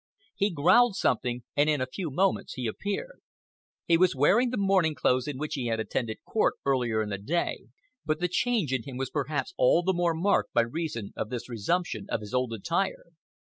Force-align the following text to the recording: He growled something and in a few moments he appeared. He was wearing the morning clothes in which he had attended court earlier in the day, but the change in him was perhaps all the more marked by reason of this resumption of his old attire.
He 0.35 0.49
growled 0.49 0.95
something 0.95 1.43
and 1.55 1.69
in 1.69 1.79
a 1.79 1.85
few 1.85 2.09
moments 2.09 2.55
he 2.55 2.65
appeared. 2.65 3.21
He 3.85 3.97
was 3.99 4.15
wearing 4.15 4.49
the 4.49 4.57
morning 4.57 4.95
clothes 4.95 5.27
in 5.27 5.37
which 5.37 5.53
he 5.53 5.67
had 5.67 5.79
attended 5.79 6.23
court 6.23 6.55
earlier 6.65 7.03
in 7.03 7.09
the 7.09 7.19
day, 7.19 7.67
but 8.03 8.19
the 8.19 8.27
change 8.27 8.73
in 8.73 8.81
him 8.81 8.97
was 8.97 9.11
perhaps 9.11 9.53
all 9.59 9.83
the 9.83 9.93
more 9.93 10.15
marked 10.15 10.53
by 10.53 10.61
reason 10.63 11.13
of 11.15 11.29
this 11.29 11.47
resumption 11.47 12.07
of 12.09 12.21
his 12.21 12.33
old 12.33 12.51
attire. 12.51 13.11